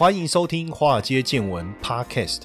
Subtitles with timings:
[0.00, 2.44] 欢迎收听《华尔街见闻》Podcast。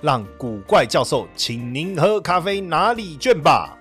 [0.00, 3.77] 让古怪教授请您喝咖啡拿礼券吧。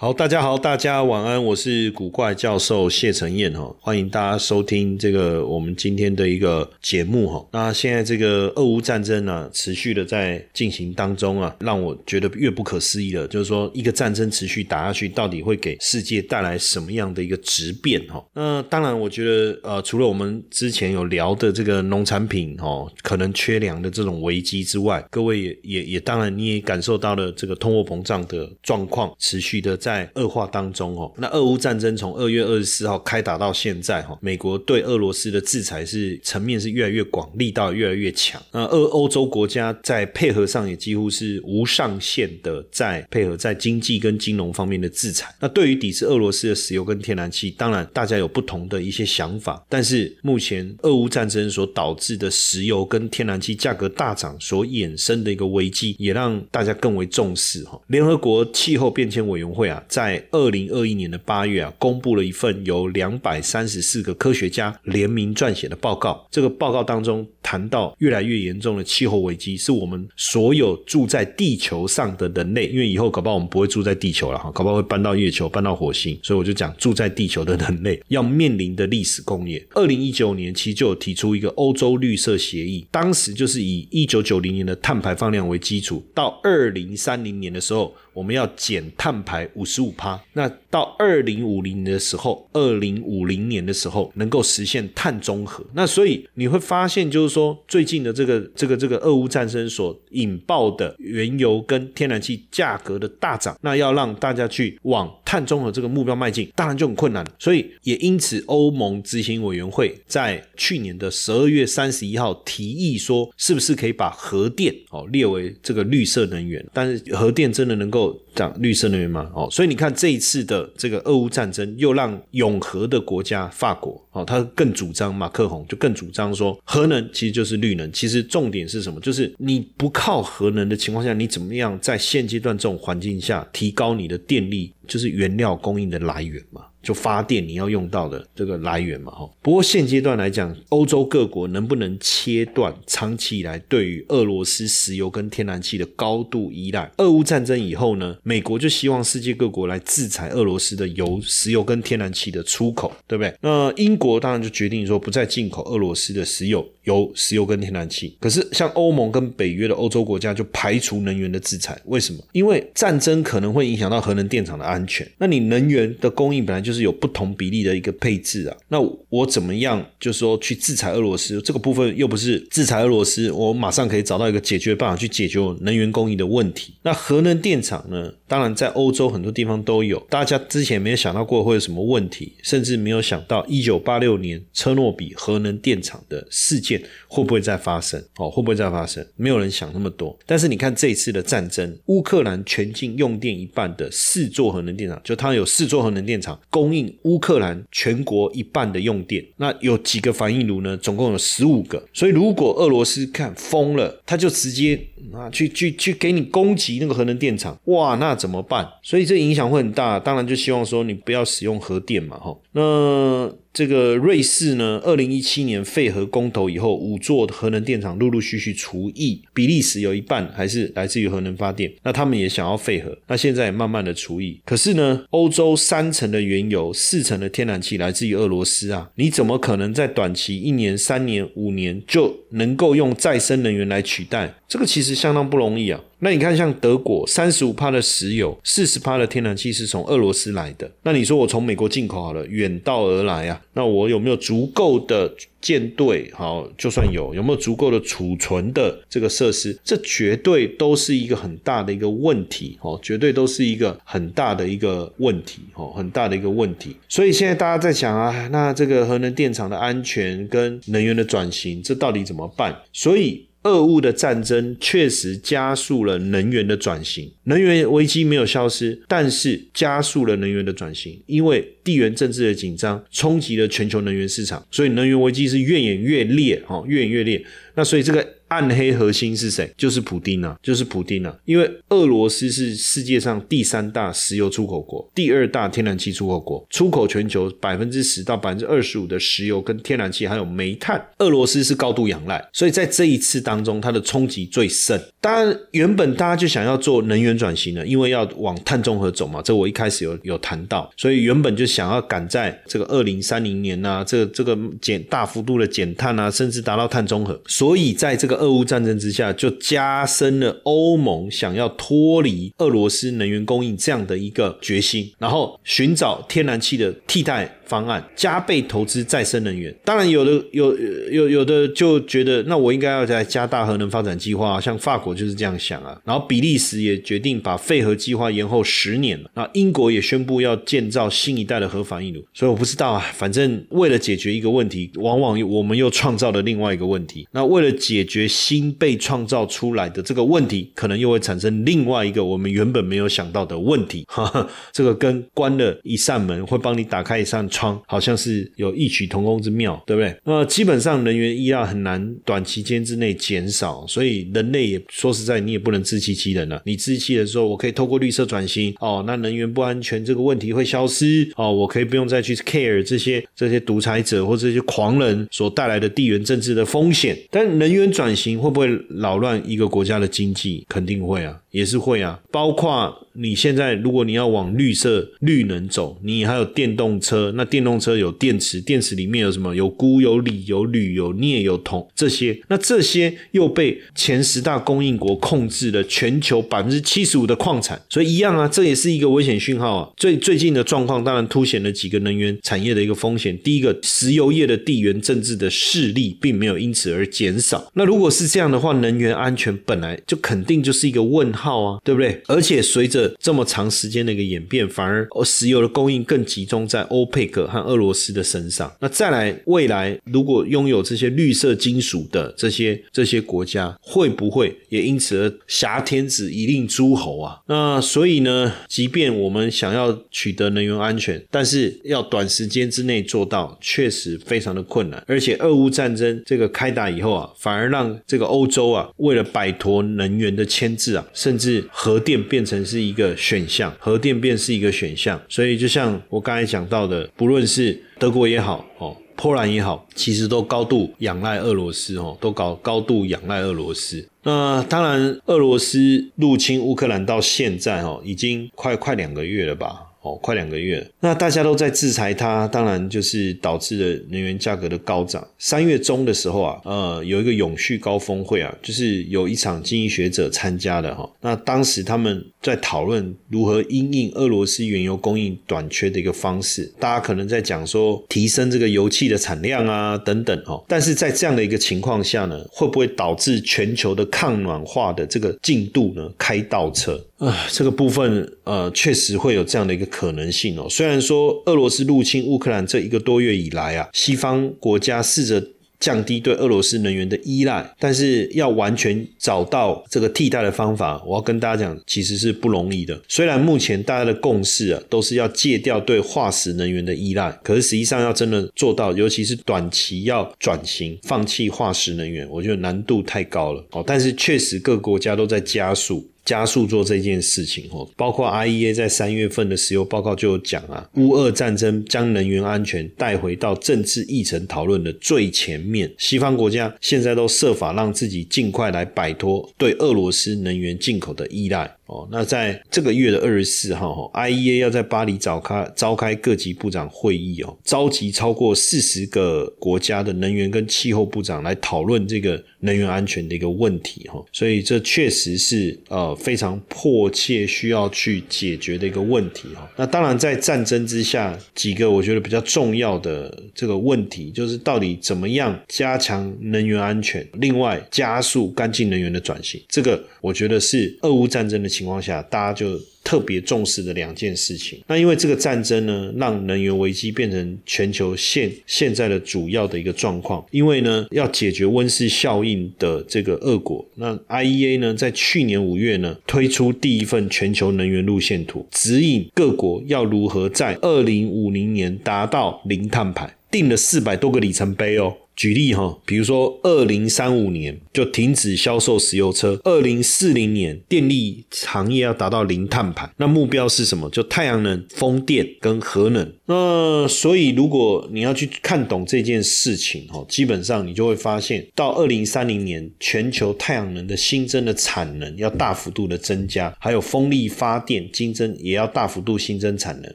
[0.00, 7.44] 好，大家好，大家晚安，我是古怪教授谢承彦哈，欢迎大家收听这个我们今天的一个节目哈。
[7.50, 13.26] 那现在这个俄乌战争呢，持续的在进行当中啊，让我觉得越不可思议了。
[13.26, 18.24] 就是说，一个战争持续打下去，到底会给世界带来什么样的一个质变哈？
[18.34, 29.87] 那当然，我觉得呃，除了我们之前有聊的这个农产品哦，可能缺粮的这种危机之外，各位也也也当然你也感受到了这个通货膨胀的状况持续的在。
[29.88, 38.38] 在恶化当中哦，那俄乌战争从二月二十四号开打到现在哈，美国对俄罗斯的制裁是层面是越来越广，力道越来越强。
[38.52, 45.34] 那俄欧洲国家在配合上也几乎是无上限的在配合在经济跟金融方面的制裁。
[45.40, 57.80] 那对于抵制俄罗斯的石油跟天然气，当然大家有不同的一些想法，但是目前俄乌战争所导致的石油跟天然气价格大涨所衍生的一个危机，也让大家更为重视哈。
[57.86, 59.77] 联合国气候变迁委员会啊。
[59.88, 66.26] 在二零二一年的八月啊，公布了一份由两百三十四个科学家联名撰写的报告。
[66.30, 79.64] 这个报告当中谈到，越来越严重的气候危机是我们所有住在地球上的人类，因为以后搞不好我们不会住在地球了哈，搞不好会搬到月球、搬到火星，所以我就讲住在地球的人类要面临的历史工业。
[79.74, 87.94] 二零一九年其实就有提出一个欧洲绿色协议，当时就是以一九九零年的碳排放量为基础，到二零三零年的时候。
[88.18, 95.64] 我们要减碳排五十五趴，那到二零五零年的时候，二零五零年的时候能够实现碳中和。
[95.74, 107.24] 那所以你会发现，就是说最近的这个这个这个俄乌战争所引爆的原油跟天然气价格的大涨，那要让大家去往碳中和这个目标迈进，当然就很困难。
[107.38, 116.64] 所以也因此，欧盟执行委员会在去年的十二月三十一号提议说，是不是可以把核电哦列为这个绿色能源？
[116.72, 119.30] 但是核电真的能够讲绿色能源吗？
[119.34, 127.90] 哦，所以你看这一次的这个俄乌战争，又让永和的国家法国，哦，他更主张马克宏就更主张说，核能其实就是绿能。
[127.92, 129.00] 其实重点是什么？
[129.00, 136.62] 就是你不靠核能的情况下，你怎么样在现阶段这种环境下提高你的电力，就是原料供应的来源嘛？
[136.88, 139.28] 就发电你要用到的这个来源嘛，哈。
[139.42, 146.90] 不过现阶段来讲，欧洲各国能不能切断长期以来对于俄罗斯石油跟天然气的高度依赖？
[146.96, 153.34] 俄乌战争以后呢，美国就希望世界各国来制裁俄罗斯的油、石油跟天然气的出口，对不对？
[153.42, 158.16] 那英国当然就决定说不再进口俄罗斯的石油、油、石油跟天然气。
[158.18, 162.24] 可是像欧盟跟北约的欧洲国家就排除能源的制裁，为什么？
[162.32, 165.06] 因为战争可能会影响到核能电厂的安全。
[165.18, 166.77] 那你能源的供应本来就是。
[166.78, 168.78] 是有不同比例的一个配置啊，那
[169.08, 176.74] 我怎么样，就是说去制裁俄罗斯这个部分，又不是制裁俄罗斯，我马上可以找到一个解决办法去解决能源供应的问题。
[176.82, 178.12] 那核能电厂呢？
[178.26, 187.98] 当然在欧洲很多地方都有，大家之前没有想到过会有什么问题，甚至没有想到一九八六年车诺比核能电厂的事件会不会再发生？
[188.18, 189.04] 哦，会不会再发生？
[189.16, 190.16] 没有人想那么多。
[190.26, 196.68] 但是你看这一次的战争，乌克兰全境用电一半的四座核能电厂，就它有四座核能电厂供。
[196.68, 200.76] 应乌克兰全国一半的用电，那有几个反应炉呢？
[200.76, 201.82] 总共有十五个。
[201.94, 204.78] 所以如果俄罗斯看疯了，他就直接
[205.10, 208.68] 啊去去去给你攻击那个核能电厂，哇，那怎么办？
[208.82, 209.98] 所以这影响会很大。
[209.98, 212.36] 当然就希望说你不要使用核电嘛，哈。
[212.58, 213.38] 那。
[213.50, 219.20] 这个瑞士呢，二零一七年废核公投以后，五座核能电厂陆陆续续除役。
[219.34, 224.40] 比利时有一半还是来自于核能发电，那他们也想要废核，那现在也慢慢的除役。
[224.44, 234.36] 可是呢，欧洲三成的原油、四成的天然气来自于俄罗斯啊，你怎么可能在短期一年、三年、五年就能够用再生能源来取代？
[234.48, 235.78] 这个其实相当不容易啊。
[236.00, 240.70] 那你看，像德国三十五帕的石油，四十帕的天然气是从俄罗斯来的。
[240.84, 246.08] 那你说我从美国进口好了，远道而来啊，那我有没有足够的舰队？
[246.14, 249.58] 好，就算有，有没有足够的储存的这个设施？
[249.64, 256.76] 这绝对都是一个很大的一个问题哦，绝对都是一个很大的一个问题哦，很大的一个问题。
[256.88, 262.56] 所以现在大家在想啊，那这个核能电厂的安全跟能源的转型，这到底怎么办？
[262.72, 263.27] 所以。
[263.44, 277.24] 俄乌的战争确实加速了能源的转型，能源危机没有消失，但是加速了能源的转型，因为地缘政治的紧张冲击了全球能源市场，所以能源危机是越演越烈，哦，越演越烈。
[277.54, 278.17] 那所以这个。
[278.28, 279.52] 暗黑核心是谁？
[279.56, 281.14] 就是普丁啊，就是普丁啊。
[281.24, 292.22] 因为俄罗斯是世界上第三大石油出口国，第二大天然气出口国，出口全球百分之十到百分之二十五的石油跟天然气，还有煤炭，俄罗斯是高度仰赖。
[292.32, 294.80] 所以在这一次当中，它的冲击最深。
[295.00, 299.22] 当然，原本大家就想要做能源转型了，因为要往碳中和走嘛。
[299.22, 307.18] 这我一开始有有谈到，所以原本就想要赶在这个二零三零年呐，这这个减大幅度的减碳啊，甚至达到碳中和。
[307.26, 317.37] 所以在这个俄乌战争之下，就加深了欧盟想要脱离俄罗斯能源供应这样的一个决心，然后寻找天然气的替代。
[317.48, 320.54] 方案加倍投资再生能源，当然有的有
[320.90, 325.80] 有有的就觉得，那我应该要在加大核能发展计划，像法国就是这样想啊。
[325.84, 329.10] 然后比利时也决定把废核计划延后十年了。
[329.14, 332.04] 那英国也宣布要建造新一代的核反应炉。
[332.12, 337.08] 所以我不知道啊，反正为了解决一个问题，往往我们又创造了另外一个问题。
[337.12, 343.84] 那为了解决新被创造出来的这个问题，可能又会产生另外一个我们原本没有想到的问题。
[343.88, 347.26] 哈哈，这个跟关了一扇门会帮你打开一扇。
[347.66, 349.94] 好像是有异曲同工之妙，对不对？
[350.04, 356.42] 那基本上能源依赖很难短期间之内减少，所以人类也说实在，你也不能自欺欺人了。
[356.44, 366.98] 你自欺的时候，我可以透过绿色转型哦，那能源不安全这个问题会消失哦，我可以不用再去 care 这些这些独裁者或这些狂人所带来的地缘政治的风险。
[367.10, 370.44] 但能源转型会不会扰乱一个国家的经济？
[370.48, 371.18] 肯定会啊。
[371.30, 379.36] 也是会啊，包括你现在，如果你要往绿色、绿能走，你还有电动车，那电动车有电池，电池里面有什么？
[379.36, 389.70] 有钴、有锂、有铝、有镍、有铜这些，那这些又被前十大供应国控制了全球百分之七十五的矿产，所以一样啊，这也是一个危险讯号啊。
[389.76, 393.16] 最最近的状况当然凸显了几个能源产业的一个风险。
[393.18, 397.50] 第一个，石油业的地缘政治的势力并没有因此而减少。
[397.54, 401.12] 那如果是这样的话，能源安全本来就肯定就是一个问。
[401.18, 402.00] 号啊，对不对？
[402.06, 408.50] 而且随着这么长时间的一个演变，反而石油的供应更集中在欧佩克和俄罗斯的身上。
[408.60, 417.18] 那再来，未来如果拥有这些绿色金属的这些这些国家，会不会也因此而挟天子以令诸侯啊？
[417.26, 424.82] 那所以呢，即便我们想要取得能源安全，但是要短时间之内做到，确实非常的困难。
[424.86, 430.86] 而且俄乌战争这个开打以后啊，反而让这个欧洲啊，为了摆脱能源的牵制啊。
[430.92, 443.88] 甚甚至核电变成是一个选项，核电变是一个选项，所以就像我刚才讲到的，不论是德国也好，哦，波兰也好，其实都高度仰赖俄罗斯，哦，都搞高度仰赖俄罗斯。
[444.02, 449.62] 那当然，俄罗斯入侵乌克兰到现在，哦，已经快快两个月了吧。
[449.80, 455.06] 哦，快两个月，那大家都在制裁它，当然就是导致了能源价格的高涨。
[455.18, 460.90] 三月中的时候啊，呃，有一个永续高峰会啊，就是有一场经济学者参加的哈。
[461.00, 470.42] 那当时他们在讨论如何因应俄罗斯原油供应短缺的一个方式，大家可能在讲说提升这个油气的产量啊等等哈。
[470.48, 476.84] 但是在这样的一个情况下呢，会不会导致全球的抗暖化的这个进度呢开倒车？
[476.98, 480.48] 啊，这个部分呃，确实会有这样的一个可能性哦。
[480.50, 485.24] 虽然说俄罗斯入侵乌克兰这一个多月以来啊，西方国家试着
[485.60, 492.80] 降低对俄罗斯能源的依赖，但是要完全找到这个替代的方法，我要跟大家讲，其实是不容易的。
[492.88, 503.62] 虽然目前大家的共识啊，都是要戒掉对化石能源的依赖，可是实际上要真的做到，尤其是短期要转型放弃化石能源，我觉得难度太高了哦。
[503.64, 505.88] 但是确实各个国家都在加速。
[506.08, 515.70] 加速做这件事情哦，包括 IEA 在三月份的石油报告就有讲啊，乌俄战争将能源安全带回到政治议程讨论的最前面。
[515.76, 521.44] 西方国家现在都设法让自己尽快来摆脱对俄罗斯能源进口的依赖。
[521.66, 521.86] 哦。
[521.92, 534.02] 那在这个月的二十四号，IEA 要在巴黎召开召开各级部长会议哦，召集超过四十个国家的能源跟气候部长来讨论这个能源安全的一个问题哈。
[534.10, 539.48] 所以这确实是呃非常迫切需要去解决的一个问题哈。
[539.56, 552.58] 那当然在战争之下，几个我觉得比较重要的这个问题就是到底怎么样加强能源安全，另外加速干净能源的转型，这个我觉得是俄乌战争的情况下，大家就
[552.88, 554.58] 特别重视的两件事情。
[554.66, 560.24] 那因为这个战争呢，让能源危机变成全球现现在的主要的一个状况。
[560.30, 574.96] 因为呢，要解决温室效应的这个恶果，那 IEA 呢，在去年五月呢，推出第一份全球能源路线图，指引各国要如何在二零五零年达到零碳排，定了四百多个里程碑哦。
[575.18, 583.90] 举例哈，比如说二零三五年就停止销售石油车，二零四零年电力行业要达到零碳排，那目标是什么？
[583.90, 586.12] 就太阳能、风电跟核能。
[586.26, 599.92] 那所以如果你要去看懂这件事情哈，基本上你就会发现，到二零三零年全球太阳能的新增的产能要大幅度的增加，还有风力发电新增也要大幅度新增产能，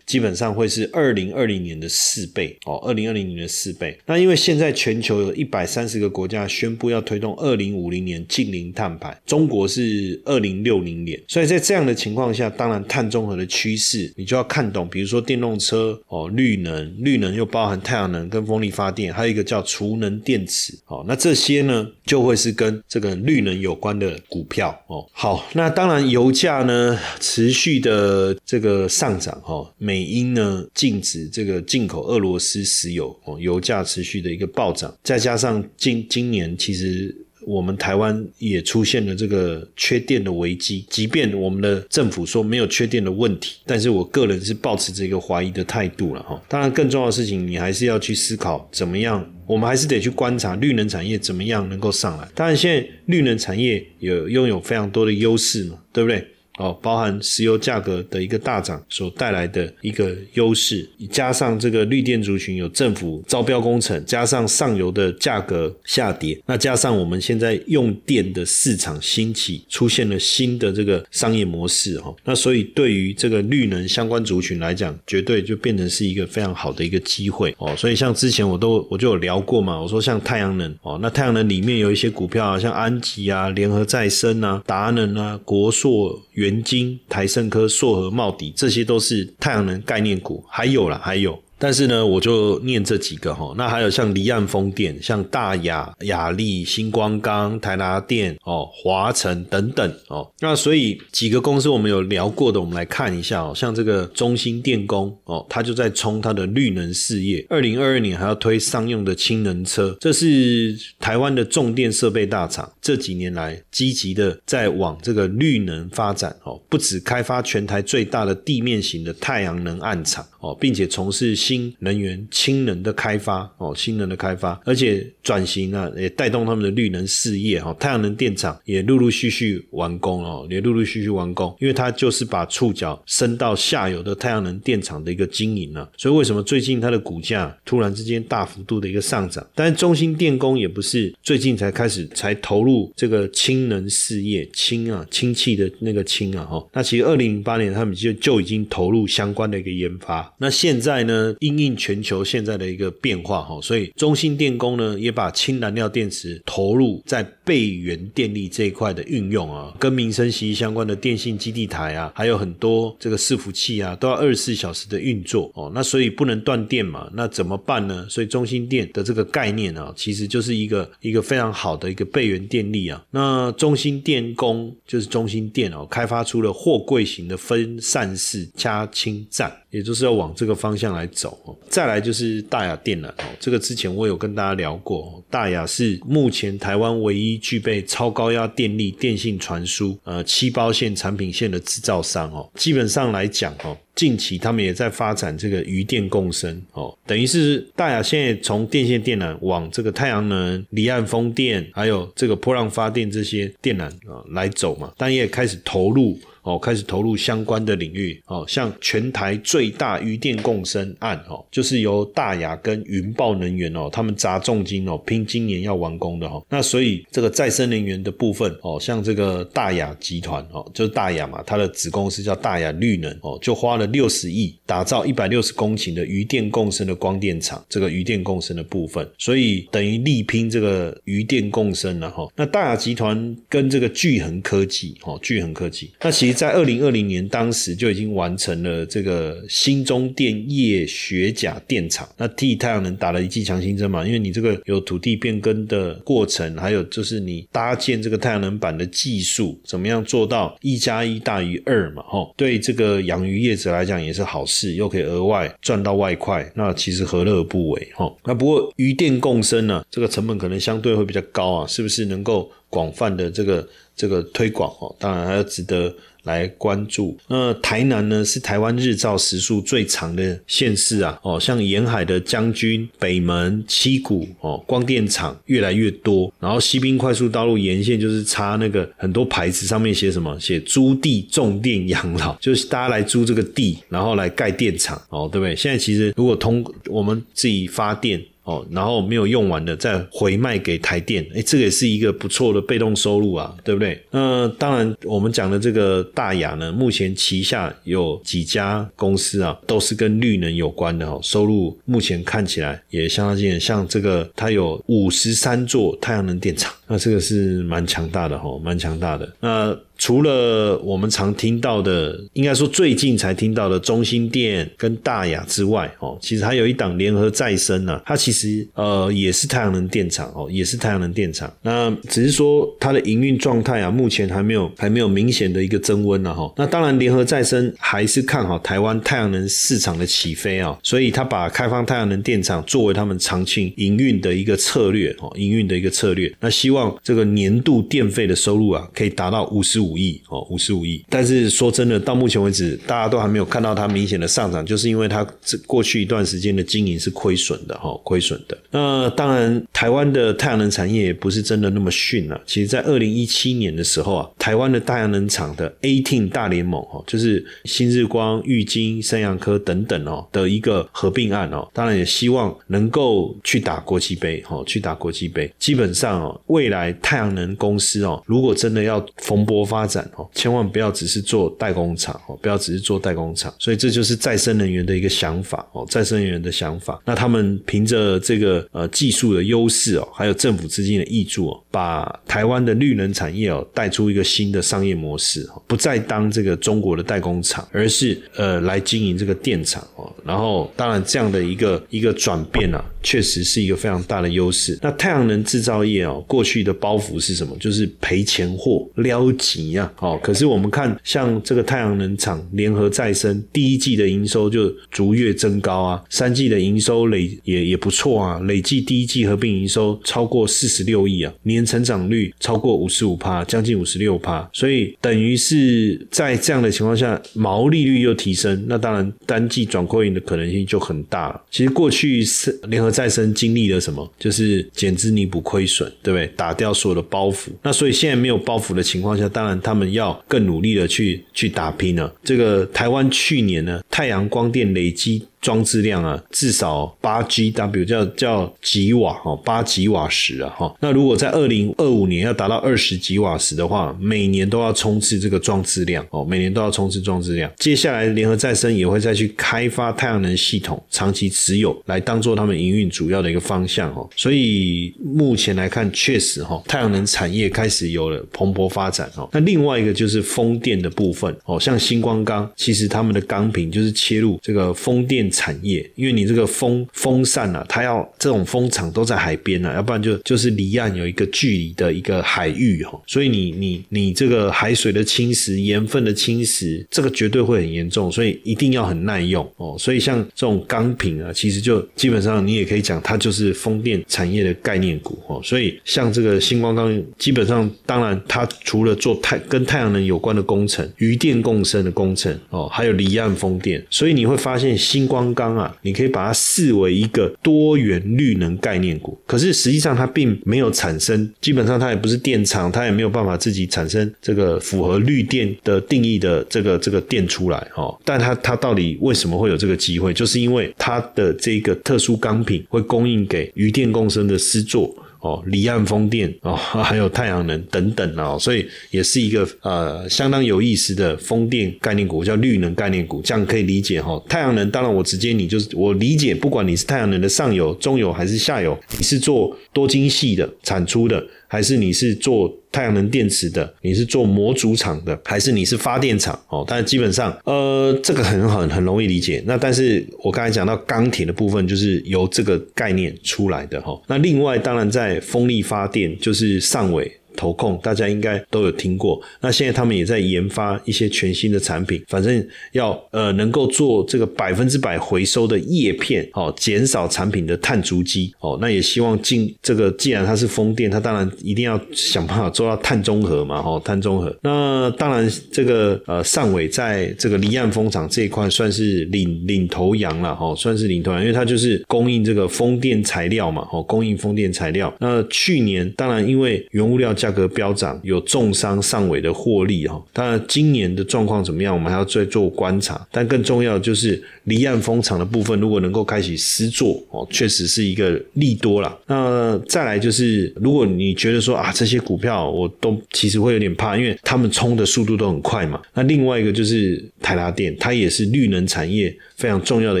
[0.04, 3.96] 基本上会是二零二零年的四倍哦，二零二零年的四倍。
[4.06, 25.04] 那因为现在全球有一百三十个国家宣布要推动二零五零年近零碳排，中国是二零六零年，所以在这样的情况下，当然碳中和的趋势你就要看懂，比如说电动车哦，绿能，绿能又包含太阳能跟风力发电，还有一个叫储能电池哦，那这些呢就会是跟这个绿能有关的股票哦。
[25.12, 34.94] 好，那当然油价呢持续的这个上涨哈，美英呢禁止这个进口俄罗斯石油哦，油价持续的一个暴涨。
[35.02, 40.86] 再加上今今年，其实我们台湾也出现了这个缺电的危机。
[40.88, 46.40] 即便我们的政府说没有缺电的问题，但是我个人是抱持这个怀疑的态度了哈。
[46.48, 52.28] 当然，更重要的事情，你还是要去思考怎么样，我们还是得去观察绿能产业怎么样能够上来。
[52.34, 56.24] 当然，现在绿能产业有拥有非常多的优势嘛，对不对？
[56.58, 77.74] 哦，包含石油价格的一个大涨所带来的一个优势，加上这个绿电族群有政府招标工程，加上上游的价格下跌，那加上我们现在用电的市场兴起，出现了新的这个商业模式哈，那所以对于这个绿能相关族群来讲，绝对就变成是一个非常好的一个机会哦。
[77.76, 86.22] 所以像之前我都我就有聊过嘛，我说像太阳能哦，那太阳能里面有一些股票啊，像安吉啊、联合再生啊、达能啊、国硕。
[86.42, 91.40] 元晶、台盛科、硕和茂迪，这些都是太阳能概念股，还有了，还有。
[91.62, 100.28] 但是呢，我就念这几个哈，那还有像离岸风电，像大雅、雅力、星光钢、台达电哦、华晨等等哦。
[100.40, 103.52] 那所以几个公司我们有聊过的，我们来看一下哦。
[103.54, 107.46] 像这个中兴电工哦，它就在冲它的绿能事业。
[107.48, 116.60] 二零二二年还要推商用的氢能车，这是台湾的重电设备大厂这几年来积极的在往这个绿能发展哦。
[116.68, 127.72] 不止开发全台最大的地面型的太阳能暗场哦，并且从事新能源、氢能的开发哦，氢能的开发，而且转型呢，也带动他们的绿能事业哈。
[127.78, 135.88] 太阳能电厂也陆陆续续完工哦，也陆陆续续完工，因为它就是把触角伸到下游的太阳能电厂的一个经营了。
[135.96, 139.46] 所以为什么最近它的股价突然之间大幅度的一个上涨？
[139.54, 146.66] 但是中兴电工也不是最近才开始才投入这个氢能事业，氢啊，氢气的那个氢啊哈。
[146.72, 150.31] 那其实二零零八年他们就就已经投入相关的一个研发。
[150.42, 151.32] 那现在呢？
[151.38, 168.04] 因应全球现在的一个变化哈，所以中兴电工呢也把氢燃料电池投入在备源电力这一块的运用啊，跟民生息息相关的电信基地台啊，还有很多这个伺服器啊，都要二十四小时的运作哦，那所以不能断电嘛，那怎么办呢？
[168.10, 173.00] 所以中兴电的这个概念啊，其实就是一个一个非常好的一个备源电力啊。
[173.12, 181.58] 那中兴电工就是中兴电哦，开发出了货柜型的分散式加氢站，也就是要往这个方向来走。
[181.68, 192.48] 再来就是大雅电缆哦，这个之前我有跟大家聊过，大雅是目前台湾唯一具备超高压电力电信传输呃七包线产品线的制造商哦。
[192.54, 206.18] 基本上来讲哦，近期他们也在发展这个余电共生哦，等于是大雅现在从电线电缆往这个太阳能、离岸风电，还有这个波浪发电这些电缆啊来走嘛，但也开始投入。
[206.42, 216.42] 哦，开始投入相关的领域哦，像全台最大余电共生案哦，就是由大雅跟云豹能源哦，他们砸重金哦，拼今年要完工的哈。
[216.48, 232.28] 那所以这个再生能源的部分哦，像这个大雅集团哦，就是大雅嘛，它的子公司叫大雅绿能哦，就花了六十亿打造一百六十公顷的余电共生的光电厂，这个余电共生的部分，所以等于力拼这个余电共生了哈。
[232.34, 236.31] 那大雅集团跟这个巨恒科技哦，巨恒科技，那其。
[236.32, 244.06] 在二零二零年，当时就已经完成了这个新中电液学甲电厂，那替太阳能打了一剂强心针嘛？
[244.06, 252.02] 因为你这个有土地变更的过程，还有就是你搭建这个太阳能板的技术，怎么样做到一加一大于二嘛？
[252.06, 257.88] 吼，对这个养鱼业者来讲也是好事，又可以额外赚到外快，那其实何乐而不为？
[257.94, 263.66] 吼，那不过鱼电共生呢，这个成本可能相对会比较高啊，是不是能够广泛的这个
[264.02, 264.68] 这个推广？
[264.80, 265.94] 哦，当然还要值得。
[266.24, 280.38] 来关注，那台南呢是台湾日照时数最长的县市啊，哦，像沿海的将军、北门、七股哦，光电厂越来越多，然后西滨快速道路沿线就是插那个很多牌子，上面写什么？
[280.38, 285.56] 写租地种电养老，就是大家来租这个地，然后来盖电厂哦，对不对？
[285.56, 288.22] 现在其实如果通我们自己发电。
[288.44, 294.02] 哦，然后没有用完的再回卖给台电，哎，这个也是一个不错的被动收入啊，对不对？
[294.10, 303.60] 那当然，我们讲的这个大雅呢，目前旗下有几家公司啊，都是跟绿能有关的哦，收入目前看起来也相当惊人。
[303.60, 309.32] 像这个，它有五十三座太阳能电厂，那这个是蛮强大的哈，蛮强大的。
[309.38, 321.48] 那除了我们常听到的，应该说最近才听到的中心电跟大雅之外，哦，其实还有一档联合再生呢，它其实呃也是太阳能电厂哦，也是太阳能电厂。
[321.62, 326.52] 那只是说它的营运状态啊，目前还没有还没有明显的一个增温了哈。
[326.56, 336.34] 那当然，联合再生还是看好台湾太阳能市场的起飞啊，所以他把开放太阳能电厂作为他们长期营运的一个策略哦，营运的一个策略。
[336.40, 339.91] 那希望这个年度电费的收入啊，可以达到五十五。
[339.92, 341.04] 五亿哦，五十五亿。
[341.10, 348.56] 但是说真的，到目前为止，大家都还没有看到它明显的上涨，就是因为它这过去一段时间的经营是亏损的哈，亏损的。
[348.70, 352.40] 那当然，台湾的太阳能产业也不是真的那么逊了。
[352.46, 365.52] 其实，在二零一七年的时候啊，台湾的太阳能厂的 A Team 大联盟哦，就是新日光、玉金、三阳科等等哦的一个合并案哦，当然也希望能够去打国际杯哦，去打国际杯。
[365.58, 377.02] 基本上哦，未来太阳能公司哦，如果真的要蓬勃发发展哦，千万不要只是做代工厂哦，不要只是做代工厂，所以这就是再生能源的一个想法哦，再生能源的想法。
[377.04, 390.12] 那他们凭着这个呃技术的优势哦，还有政府资金的益助哦，把台湾的绿能产业哦带出一个新的商业模式，不再当这个中国的代工厂，而是呃来经营这个电厂哦。
[390.24, 394.78] 然后当然这样的一个一个转变啊，确实是一个非常大的优势。
[394.82, 397.56] 那太阳能制造业哦，过去的包袱是什么？
[397.58, 399.62] 就是赔钱货、撩急。
[399.62, 421.40] 一样哦，可是我们看像这个太阳能厂联合再生，第一季的营收就逐月增高啊，三季的营收累也也不错啊，累计第一季合并营收超过四十六亿啊，年成长率超过五十五帕，将近五十六帕，所以等于是在这样的情况下，毛利率又提升，那当然单季转亏盈的可能性就很大了。
[421.50, 424.12] 其实过去是联合再生经历了什么？
[424.18, 426.26] 就是减资弥补亏损，对不对？
[426.36, 429.52] 打掉所有的包袱，那所以现在没有包袱的情况下，当然。
[429.62, 432.12] 他们要更努力的去去打拼了。
[432.24, 435.22] 这个台湾去年呢，太阳光电累积。
[435.42, 440.72] 装置量啊，至少八 G W 叫叫吉瓦哈，八吉瓦时啊哈。
[440.78, 447.50] 那如果在二零二五年要达到二十吉瓦时的话，每年都要冲刺这个装置量哦，每年都要冲刺装置量。
[447.58, 454.08] 接下来联合再生也会再去开发太阳能系统，长期持有来当做他们营运主要的一个方向哦。
[454.14, 459.28] 所以目前来看，确实哈，太阳能产业开始有了蓬勃发展哦。
[459.32, 465.31] 那另外一个就是风电的部分哦，像星光钢，其实他们的钢瓶就是切入这个风电。
[465.32, 479.74] 产业，因为你这个风风扇啊，它要这种风场都在海边啊，要不然就就是离岸有一个距离的一个海域哈，所以你你你这个海水的侵蚀、盐分的侵蚀，这个绝对会很严重，所以一定要很耐用哦。
[479.78, 485.40] 所以像这种钢品啊，其实就基本上你也可以讲，它就是风电产业的概念股哦。
[485.42, 499.20] 所以像这个星光钢，基本上当然它除了做太跟太阳能有关的工程、余电共生的工程哦，还有离岸风电，所以你会发现星光钢啊，你可以把它视为一个多元绿能概念股。
[499.26, 507.94] 可是实际上它并没有产生，基本上它也不是电厂，它也没有办法自己产生这个符合绿电的定义的这个这个电出来哦。
[508.04, 510.14] 但它它到底为什么会有这个机会？
[510.14, 514.94] 就是因为它的这个特殊钢品会供应给余电共生的施作。
[515.22, 524.20] 哦，离岸风电哦，还有太阳能等等哦，所以也是一个呃相当有意思的风电概念股，叫绿能概念股，这样可以理解哈。
[524.28, 531.24] 太阳能当然我直接你就是我理解，不管你是太阳能的上游、中游还是下游，你是做多精细的产出的。
[531.52, 536.64] 还是你是做太阳能电池的，你是做模组厂的，还是你是发电厂哦？
[536.66, 539.44] 但基本上，呃，这个很很很容易理解。
[539.46, 544.00] 那但是我刚才讲到钢铁的部分，就是由这个概念出来的哈。
[544.06, 547.12] 那另外，当然在风力发电，就是上尾。
[547.36, 564.36] 投控大家应该都有听过，那现在他们也在研发一些全新的产品，反正要呃能够做这个百分之百回收的叶片，哦，减少产品的碳足迹，哦，那也希望进这个既然它是风电，它当然一定要想办法做到碳中和嘛，哦，碳中和。
[564.42, 574.92] 那当然这个呃上尾在这个离岸风场这一块算是领领头羊了，哦，算是领头羊，因为它就是供应这个风电材料嘛，哦，供应风电材料。
[575.00, 577.14] 那去年当然因为原物料。
[577.22, 580.04] 价格飙涨，有重伤上尾的获利哈。
[580.12, 583.06] 当然，今年的状况怎么样，我们还要再做观察。
[583.12, 588.98] 但更重要的就是离岸风场的部分，如果能够开启施作哦，确实是一个利多了。
[589.06, 595.80] 那再来就是，如果你觉得说啊，这些股票我都其实会有点怕，因为他们冲的速度都很快嘛。
[595.94, 599.16] 那另外一个就是台达电，它也是绿能产业。
[599.36, 600.00] 非常重要的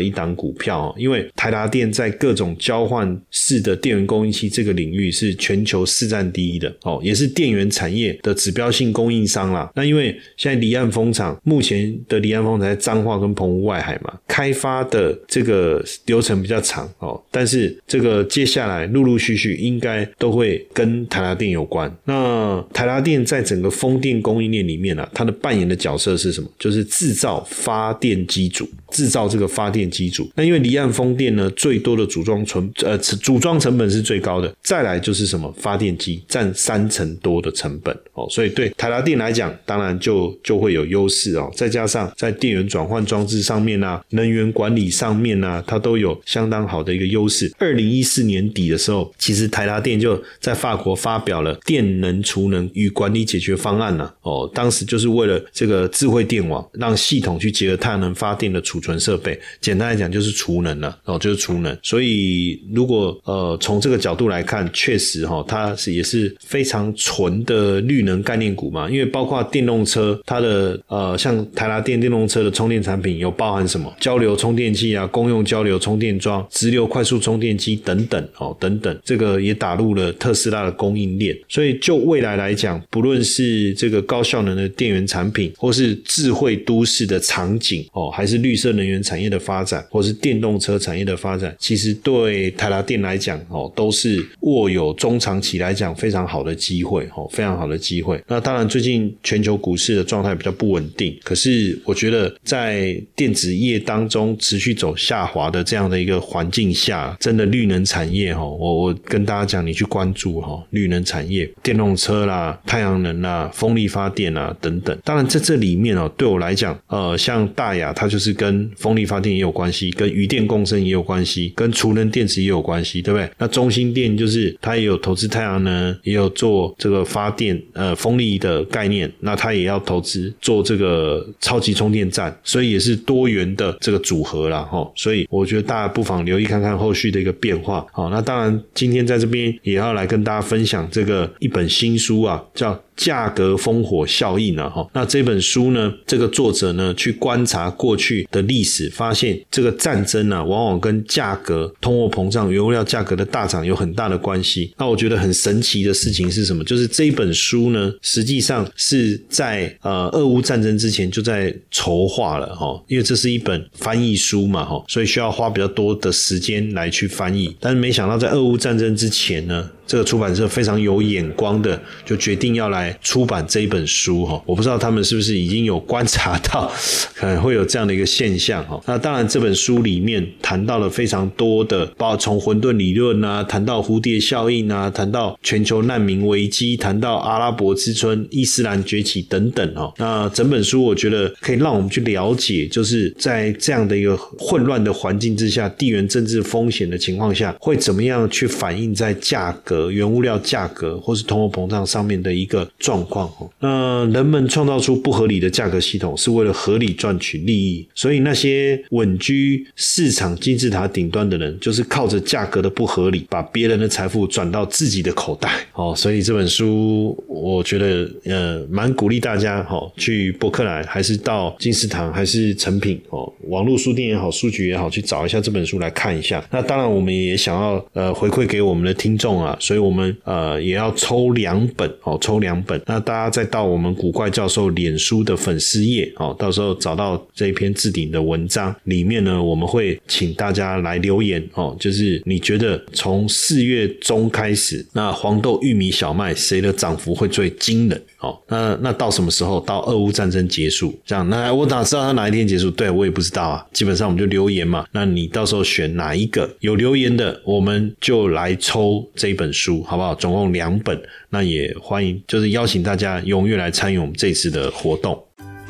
[0.00, 9.70] 一档股票，因为台达电在各种交换式的电源供应器这个领域是全球市占第一的哦，也也是电源产业的指标性供应商啦。
[9.74, 21.92] 那因为现在离岸风场目前的离岸风场在彰化跟澎湖外海嘛，开发的这个流程比较长哦，但是这个接下来陆陆续续应该都会跟台达电有关。
[22.04, 26.48] 那台达电在整个风电供应链里面呢，它的扮演的角色是什么？
[26.58, 29.22] 就是制造发电机组，制造。
[29.32, 41.50] 这个发电机组，那因为离岸风电呢，最多的组装成呃组装成本是最高的，再来就是什么发电机占三成很多的成本哦，所以对台达电来讲，当然就就会有优势哦。
[41.56, 47.50] 再加上在电源转换装置上面啊，能源管理上面啊，它都有相当好的一个优势。
[47.58, 54.12] 二零一四年底的时候，其实台达电就在法国发表了电能储能与管理解决方案呢。
[54.20, 59.12] 哦，当时就是为了这个智慧电网，让系统去结合太阳能发电的储存设。
[59.22, 61.78] 备简单来讲就是储能了哦，就是储能。
[61.80, 68.90] 所以如果呃从这个角度来看，确实哈，它是也是非常纯的绿能概念股嘛。
[68.90, 81.34] 因为包括电动车，它的呃像台达电电动车的充电产品有包含什么交流充电器啊、公用交流充电桩、直流快速充电机等等哦等等，这个也打入了特斯拉的供应链。
[81.48, 89.22] 所以就未来来讲，不论是这个高效能的电源产品，或是智慧都市的场景哦，还是绿色能源产。
[89.22, 98.20] 业的发展，或是电动车产业的发展，其实对台达电来讲，哦，都是握有中长期来讲非常好的机机会，哦，非常好的机会。
[98.26, 114.98] 那当然，最近全球股市的状态比较不稳定，可是我觉得在电子业当中持续走下滑的这样的一个环境下，真的绿能产业，哈，我我跟大家讲，你去关注哈，绿能产业，电动车啦、太阳能啦、风力发电啦等等。
[115.04, 123.28] 当然，在这里面哦，对我来讲，呃，像大雅，它就是跟风力发电也有关系，跟余电共生也有关系，跟储能电池也有关系，对不对？
[123.38, 134.62] 那中心电就是它也有投资太阳能，也有做这个发电呃风力的概念，那它也要投资做这个超级充电站，所以也是多元的这个组合啦。
[134.62, 134.90] 哈。
[134.94, 137.86] 所以我觉得大家不妨留意看看后续的一个变化。
[137.92, 142.80] 好，那当然今天在这边也要来跟大家分享这个一本新书啊，叫。
[142.96, 144.88] 价格烽火效应啊，哈。
[144.92, 154.72] 那这本书呢，这个作者呢去观察过去的历史，发现这个战争呢，往往跟价格、通货膨胀、原物料价格的大涨有很大的关系。
[154.78, 156.62] 那我觉得很神奇的事情是什么？
[156.64, 167.56] 就是这本书呢，实际上是在呃俄乌战争之前就在筹划了哈，因为这是一本翻译书嘛哈，所以需要花比较多的时间来去翻译。
[167.58, 169.70] 但是没想到在俄乌战争之前呢。
[169.86, 174.42] 这个出版社非常有眼光的，就决定要来出版这一本书哈。
[174.46, 176.72] 我不知道他们是不是已经有观察到
[177.14, 178.80] 可能会有这样的一个现象哈。
[178.86, 189.92] 那当然，这本书里面谈到了非常多的，包括从混沌理论啊，谈到蝴蝶效应啊，谈到全球难民危机，谈到阿拉伯之春、伊斯兰崛起等等哦。
[189.98, 199.71] 那整本书我觉得可以让我们去了解，就是在这样的一个混乱的环境之下，地缘政治风险的情况下，会怎么样去反映在价格。
[199.90, 203.30] 原物料价格或是通货膨胀上面的一个状况
[203.60, 207.86] 那人们创造出不合理的价格系统，是为了合理赚取利益。
[207.94, 215.50] 所以那些稳居市场金字塔顶端的人，就是靠着价格的不合理，把别人的财富转到自己的口袋。
[215.74, 226.44] 哦，所以这本书我觉得呃蛮鼓励大家哈，去博客来还是到金石堂还是成品哦，网络书店也好，书局也好，去找一下这本书来看一下。
[226.50, 229.56] 那当然，我们也想要呃回馈给我们的听众啊。
[229.62, 232.80] 所以我们呃也要抽两本哦，抽两本。
[232.86, 248.02] 那大家再到我们古怪教授脸书的粉丝页哦，到时候找到这一篇置顶的文章里面呢，我们会请大家来留言哦，就是你觉得从四月中开始，那黄豆、玉米、小麦谁的涨幅会最惊人？
[248.18, 249.62] 哦，那那到什么时候？
[249.64, 250.92] 到俄乌战争结束？
[251.04, 252.70] 这样，那我哪知道它哪一天结束？
[252.70, 253.64] 对我也不知道啊。
[253.72, 254.84] 基本上我们就留言嘛。
[254.90, 260.14] 那你到时候选哪一个有留言的，我们就来抽这一本书，好不好？
[260.14, 261.00] 总共两本。
[261.28, 265.22] 那也欢迎，就是邀请大家踊跃来参与我们这次的活动。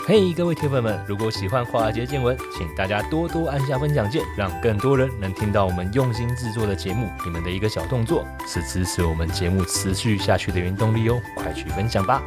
[0.04, 7.08] 嘿，各位铁粉们，如果喜欢华尔街见闻，请大家多多按下分享键，让更多人能听到我们用心制作的节目。
[7.24, 12.20] 你们的一个小动作，是支持我们节目持续下去的原动力哦，快去分享吧！